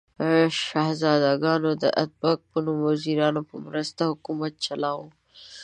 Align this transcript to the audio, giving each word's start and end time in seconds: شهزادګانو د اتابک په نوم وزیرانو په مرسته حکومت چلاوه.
شهزادګانو 0.63 1.71
د 1.83 1.85
اتابک 2.03 2.39
په 2.51 2.57
نوم 2.65 2.77
وزیرانو 2.89 3.41
په 3.49 3.55
مرسته 3.65 4.01
حکومت 4.11 4.53
چلاوه. 4.65 5.07